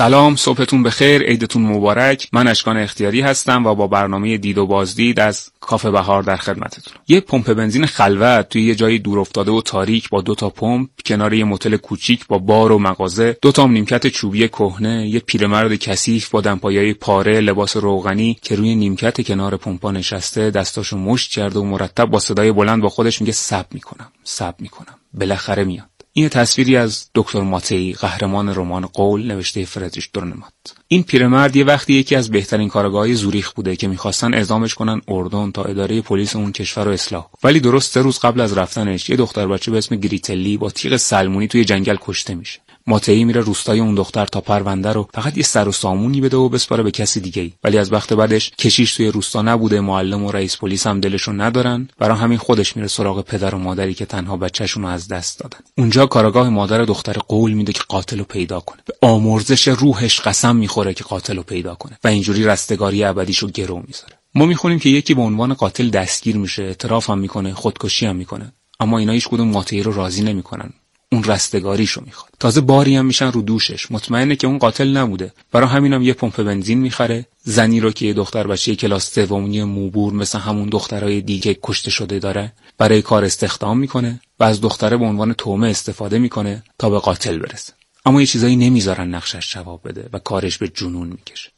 [0.00, 2.28] سلام صبحتون بخیر عیدتون مبارک.
[2.32, 6.94] من اشکان اختیاری هستم و با برنامه دید و بازدید از کافه بهار در خدمتتون.
[7.08, 10.88] یه پمپ بنزین خلوت توی یه جایی دور افتاده و تاریک با دو تا پمپ
[11.06, 15.74] کنار یه متل کوچیک با بار و مغازه دو تا نیمکت چوبی کهنه یه پیرمرد
[15.74, 21.58] کثیف با دمپایای پاره لباس روغنی که روی نیمکت کنار پمپا نشسته دستاشو مشت کرده
[21.58, 24.94] و مرتب با صدای بلند با خودش میگه سب می‌کنم سب می‌کنم.
[25.14, 25.89] بالاخره میاد.
[26.12, 30.52] این تصویری از دکتر ماتی قهرمان رمان قول نوشته فردریش دورنمات
[30.88, 35.50] این پیرمرد یه وقتی یکی از بهترین کارگاههای زوریخ بوده که می‌خواستن اعزامش کنن اردن
[35.50, 39.16] تا اداره پلیس اون کشور رو اصلاح ولی درست سه روز قبل از رفتنش یه
[39.16, 42.60] دختر بچه به اسم گریتلی با تیغ سلمونی توی جنگل کشته میشه.
[42.86, 46.48] ماتئی میره روستای اون دختر تا پرونده رو فقط یه سر و سامونی بده و
[46.48, 50.32] بسپاره به کسی دیگه ای ولی از وقت بعدش کشیش توی روستا نبوده معلم و
[50.32, 51.88] رئیس پلیس هم دلشون ندارن.
[51.98, 55.58] برای همین خودش میره سراغ پدر و مادری که تنها بچهشون رو از دست دادن.
[55.78, 58.78] اونجا کاراگاه مادر دختر قول میده که قاتل رو پیدا کنه.
[58.86, 63.82] به آمرزش روحش قسم می‌خوره که قاتل رو پیدا کنه و اینجوری رستگاری ابدیشو گرو
[63.86, 64.18] می‌ذاره.
[64.34, 68.52] ما می‌خونیم که یکی به عنوان قاتل دستگیر میشه اعتراف هم می‌کنه خودکشی هم می‌کنه.
[68.80, 70.72] اما اینا هیچ کدوم ماتئی رو راضی نمی‌کنن.
[71.12, 72.30] اون رستگاریشو می‌خواد.
[72.40, 73.90] تازه باری هم میشن رو دوشش.
[73.90, 75.32] مطمئنه که اون قاتل نبوده.
[75.52, 77.26] برای همینم یه پمپ بنزین می‌خره.
[77.42, 82.18] زنی رو که یه دختر بچه کلاس سومی موبور مثل همون دخترای دیگه کشته شده
[82.18, 86.98] داره برای کار استخدام می‌کنه و از دختره به عنوان تومه استفاده می‌کنه تا به
[86.98, 87.72] قاتل برسه.
[88.06, 91.50] اما یه چیزایی نمی‌ذارن نقشش جواب بده و کارش به جنون می‌کشه.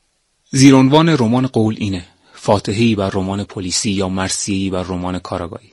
[0.50, 2.06] زیرعنوان رمان قول اینه.
[2.34, 5.71] فاتحی بر رمان پلیسی یا مرسی بر رمان کاراگاهی.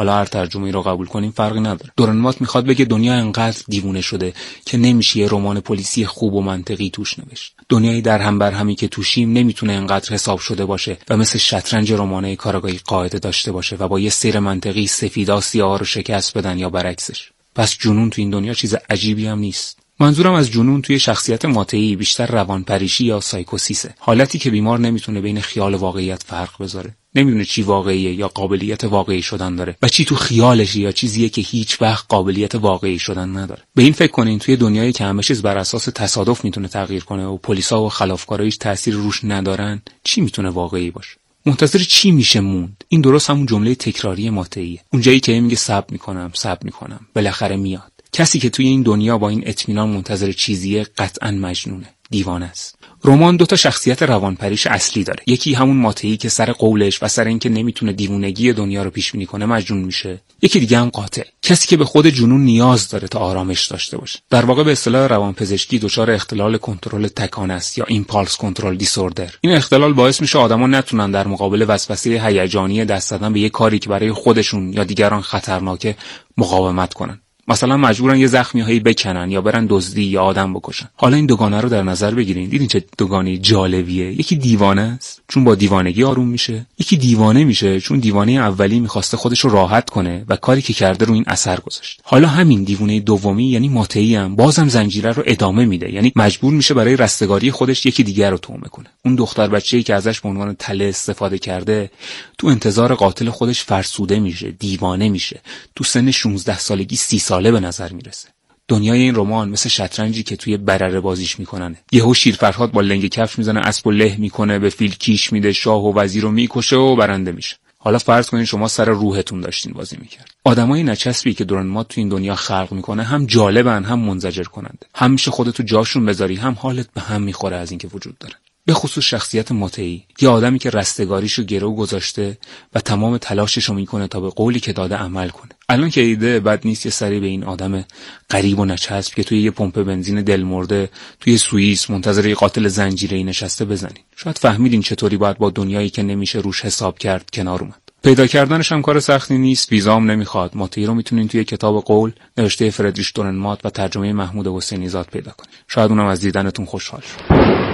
[0.00, 1.92] حالا هر ترجمه رو قبول کنیم فرقی نداره.
[1.96, 4.32] دورنمات می‌خواد بگه دنیا انقدر دیوونه شده
[4.66, 7.54] که نمیشه یه رمان پلیسی خوب و منطقی توش نوشت.
[7.68, 11.92] دنیایی در هم بر همی که توشیم نمی‌تونه انقدر حساب شده باشه و مثل شطرنج
[11.92, 16.58] رمانه کاراگاهی قاعده داشته باشه و با یه سیر منطقی سفیدا سیاه رو شکست بدن
[16.58, 17.30] یا برعکسش.
[17.54, 19.78] پس جنون تو این دنیا چیز عجیبی هم نیست.
[20.00, 23.94] منظورم از جنون توی شخصیت ماتعی بیشتر روانپریشی یا سایکوسیسه.
[23.98, 26.94] حالتی که بیمار نمی‌تونه بین خیال و واقعیت فرق بذاره.
[27.14, 31.40] نمی‌دونه چی واقعیه یا قابلیت واقعی شدن داره و چی تو خیالشه یا چیزیه که
[31.40, 33.62] هیچ وقت قابلیت واقعی شدن نداره.
[33.74, 37.26] به این فکر کنین توی دنیایی که همه چیز بر اساس تصادف می‌تونه تغییر کنه
[37.26, 41.16] و پلیسا و خلافکارا هیچ تأثیر روش ندارن چی می‌تونه واقعی باشه؟
[41.46, 46.30] منتظر چی میشه موند؟ این درست همون جمله تکراری ماتعیه اونجایی که میگه صبر می‌کنم
[46.34, 47.06] صبر می‌کنم.
[47.14, 47.92] بالاخره میاد.
[48.12, 51.86] کسی که توی این دنیا با این اطمینان منتظر چیزیه قطعا مجنونه.
[52.10, 52.78] دیوانه است.
[53.04, 55.22] رمان دو تا شخصیت روانپریش اصلی داره.
[55.26, 59.26] یکی همون ماتهی که سر قولش و سر اینکه نمی‌تونه دیوونگی دنیا رو پیش بینی
[59.26, 60.20] کنه مجنون میشه.
[60.42, 61.22] یکی دیگه هم قاتل.
[61.42, 64.18] کسی که به خود جنون نیاز داره تا آرامش داشته باشه.
[64.30, 69.52] در واقع به اصطلاح روانپزشکی دچار اختلال کنترل تکان است یا ایمپالس کنترل دیسوردر این
[69.52, 73.88] اختلال باعث میشه آدما نتونن در مقابل وسوسه هیجانی دست دادن به یه کاری که
[73.88, 75.96] برای خودشون یا دیگران خطرناکه
[76.36, 77.20] مقاومت کنن.
[77.50, 80.88] مثلا مجبورن یه زخمی هایی بکنن یا برن دزدی یا آدم بکشن.
[80.94, 82.48] حالا این دوگانه رو در نظر بگیرین.
[82.48, 86.66] دیدین چه دوگانه جالبیه؟ یکی دیوانه است چون با دیوانگی آروم میشه.
[86.78, 91.04] یکی دیوانه میشه چون دیوانه اولی می‌خواسته خودش رو راحت کنه و کاری که کرده
[91.04, 92.00] رو این اثر گذاشت.
[92.04, 95.92] حالا همین دیوانه دومی یعنی ماتعی هم بازم زنجیره رو ادامه میده.
[95.92, 98.86] یعنی مجبور میشه برای رستگاری خودش یکی دیگر رو تومه کنه.
[99.04, 101.90] اون دختر بچه‌ای که ازش به عنوان تله استفاده کرده
[102.38, 105.40] تو انتظار قاتل خودش فرسوده میشه دیوانه میشه.
[105.76, 108.28] تو سن 16 سالگی سی ساله به نظر می‌رسه.
[108.68, 113.38] دنیای این رمان مثل شطرنجی که توی برره بازیش می‌کنن یهو شیرفرهاد با لنگ کفش
[113.38, 116.96] می‌زنه اسب و له می‌کنه به فیل کیش میده شاه و وزیر رو می‌کشه و
[116.96, 117.56] برنده میشه.
[117.78, 120.30] حالا فرض کنین شما سر روحتون داشتین بازی می‌کرد.
[120.44, 124.86] آدمای نچسبی که دوران ما تو این دنیا خلق می‌کنه هم جالبن هم منزجر کننده.
[124.94, 128.34] هم میشه خودتو جاشون بذاری هم حالت به هم می‌خوره از اینکه وجود دارن
[128.66, 132.38] به خصوص شخصیت ماتعی یه آدمی که رستگاریشو گرو گذاشته
[132.74, 135.50] و تمام تلاششو می‌کنه تا به قولی که داده عمل کنه.
[135.70, 137.84] الان که ایده بد نیست یه سری به این آدم
[138.30, 140.88] غریب و نچسب که توی یه پمپ بنزین دل مرده
[141.20, 144.04] توی سوئیس منتظر یه قاتل زنجیره‌ای نشسته بزنین.
[144.16, 147.80] شاید فهمیدین چطوری باید با دنیایی که نمیشه روش حساب کرد کنار اومد.
[148.02, 150.50] پیدا کردنش هم کار سختی نیست ویزام نمی‌خواد.
[150.54, 155.30] ماتی رو می‌تونین توی کتاب قول نوشته فردریش دورنمات و ترجمه محمود حسینی زاد پیدا
[155.30, 157.70] کنید شاید اونم از دیدنتون خوشحال شد.